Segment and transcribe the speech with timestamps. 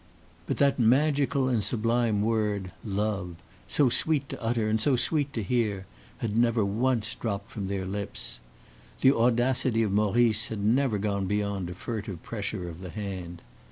[0.47, 3.35] But that magical and sublime word, love
[3.67, 5.85] so sweet to utter, and so sweet to hear
[6.17, 8.39] had never once dropped from their lips.
[9.01, 13.43] The audacity of Maurice had never gone beyond a furtive pressure of the hand.